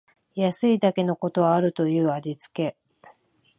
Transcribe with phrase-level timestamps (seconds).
[0.33, 2.75] 安いだけのことはあるという味つけ